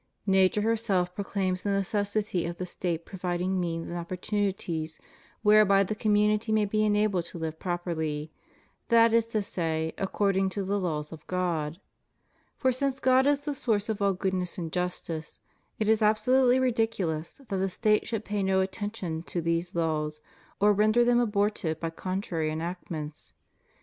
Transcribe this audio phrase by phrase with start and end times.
[0.25, 4.99] Nature herself proclaims the necessity of the State provid ing means and opportunities
[5.43, 8.31] whereby the community may be enabled to live properly,
[8.89, 11.79] that is to say, according to the laws of God.
[12.57, 15.39] For since God is the source of all goodness and justice,
[15.77, 20.19] it is absolutely ridiculous that the State should pay no attention to these laws
[20.59, 23.33] or render them abortive by contrary enactments.